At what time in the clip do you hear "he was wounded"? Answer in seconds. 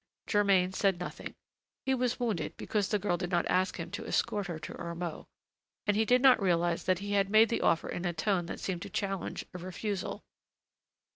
1.85-2.57